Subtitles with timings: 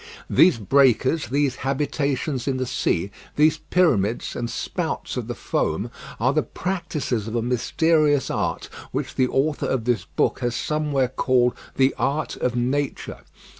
[0.31, 6.33] These breakers, these habitations in the sea, these pyramids, and spouts of the foam are
[6.33, 11.53] the practicers of a mysterious art which the author of this book has somewhere called
[11.75, 13.19] "the Art of Nature."